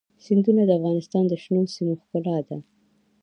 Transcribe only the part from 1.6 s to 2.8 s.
سیمو ښکلا ده.